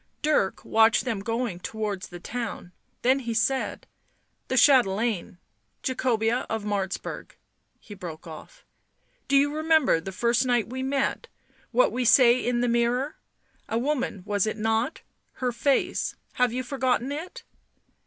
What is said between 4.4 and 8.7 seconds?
The chatelaine... Jacobea of Martz burg" he broke off."